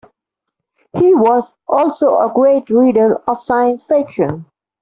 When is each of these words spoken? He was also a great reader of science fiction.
He 0.97 1.13
was 1.13 1.53
also 1.67 2.17
a 2.27 2.33
great 2.33 2.71
reader 2.71 3.17
of 3.27 3.39
science 3.39 3.85
fiction. 3.85 4.47